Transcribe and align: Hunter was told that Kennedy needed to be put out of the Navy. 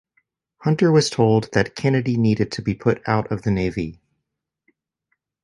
Hunter 0.63 0.91
was 0.91 1.11
told 1.11 1.51
that 1.53 1.75
Kennedy 1.75 2.17
needed 2.17 2.51
to 2.53 2.63
be 2.63 2.73
put 2.73 3.07
out 3.07 3.31
of 3.31 3.43
the 3.43 3.51
Navy. 3.51 4.01